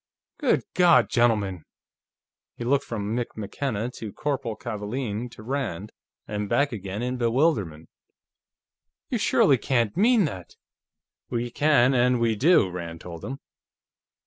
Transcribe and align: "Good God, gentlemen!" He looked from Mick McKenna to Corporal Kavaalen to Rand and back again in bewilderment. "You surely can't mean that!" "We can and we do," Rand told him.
"Good 0.39 0.63
God, 0.73 1.11
gentlemen!" 1.11 1.63
He 2.55 2.63
looked 2.63 2.85
from 2.85 3.15
Mick 3.15 3.27
McKenna 3.37 3.91
to 3.97 4.11
Corporal 4.11 4.55
Kavaalen 4.55 5.29
to 5.29 5.43
Rand 5.43 5.91
and 6.27 6.49
back 6.49 6.71
again 6.71 7.03
in 7.03 7.17
bewilderment. 7.17 7.87
"You 9.11 9.19
surely 9.19 9.59
can't 9.59 9.95
mean 9.95 10.25
that!" 10.25 10.55
"We 11.29 11.51
can 11.51 11.93
and 11.93 12.19
we 12.19 12.35
do," 12.35 12.67
Rand 12.71 12.99
told 13.01 13.23
him. 13.23 13.41